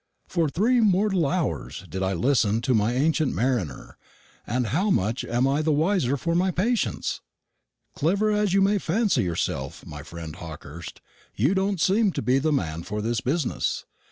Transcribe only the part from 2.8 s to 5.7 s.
ancient mariner; and how much am I